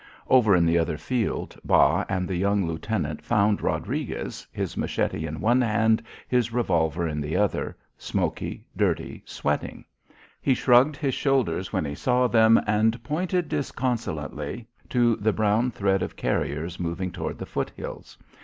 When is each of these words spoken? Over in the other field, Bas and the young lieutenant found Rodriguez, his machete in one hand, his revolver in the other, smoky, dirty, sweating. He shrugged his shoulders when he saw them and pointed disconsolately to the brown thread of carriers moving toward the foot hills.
Over 0.27 0.55
in 0.55 0.65
the 0.65 0.79
other 0.79 0.97
field, 0.97 1.55
Bas 1.63 2.07
and 2.09 2.27
the 2.27 2.35
young 2.35 2.65
lieutenant 2.65 3.21
found 3.23 3.61
Rodriguez, 3.61 4.47
his 4.51 4.75
machete 4.75 5.27
in 5.27 5.39
one 5.39 5.61
hand, 5.61 6.01
his 6.27 6.51
revolver 6.51 7.07
in 7.07 7.21
the 7.21 7.35
other, 7.35 7.77
smoky, 7.99 8.65
dirty, 8.75 9.21
sweating. 9.27 9.85
He 10.41 10.55
shrugged 10.55 10.95
his 10.95 11.13
shoulders 11.13 11.71
when 11.71 11.85
he 11.85 11.93
saw 11.93 12.25
them 12.25 12.59
and 12.65 13.03
pointed 13.03 13.47
disconsolately 13.47 14.65
to 14.89 15.17
the 15.17 15.33
brown 15.33 15.69
thread 15.69 16.01
of 16.01 16.15
carriers 16.15 16.79
moving 16.79 17.11
toward 17.11 17.37
the 17.37 17.45
foot 17.45 17.69
hills. 17.75 18.17